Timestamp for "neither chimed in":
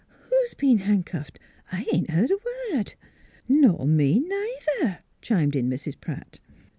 4.19-5.69